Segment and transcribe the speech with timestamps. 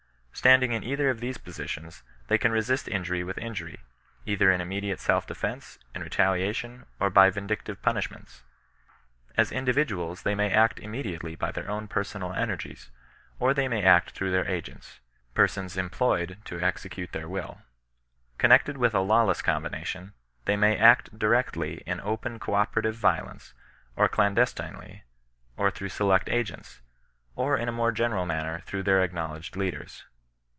[0.33, 3.75] Standing IB either of these positions, they can resist injury wiui 14 CHRISTIAN NON BESISTANOE.
[3.75, 3.79] injuiy,
[4.31, 8.41] either in immediate self defence, in retaliation, ox by yindictive punishments.
[9.37, 12.89] As individuals they may act immediately by their own personal energies,
[13.39, 14.99] or they may act through their agents—
[15.35, 17.59] persons employed to exe cute their will.
[18.39, 20.13] Connected with a lawless combination,
[20.45, 23.53] they may act directly in open co operative violence,
[23.95, 25.03] or clandestinely,
[25.55, 26.81] or through select agents,
[27.35, 30.05] or in a more ge neral manner through their acknowledged leaders.